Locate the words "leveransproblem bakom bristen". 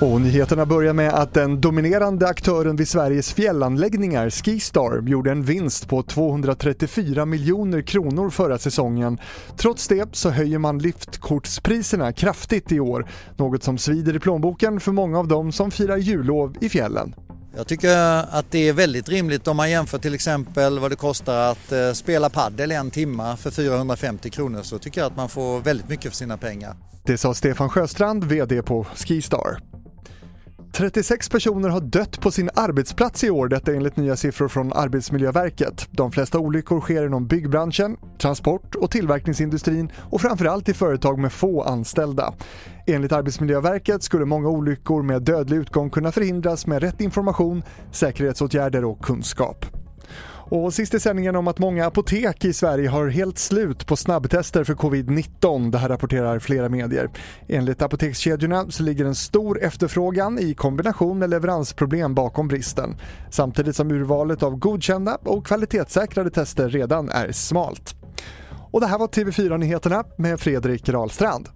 61.30-62.96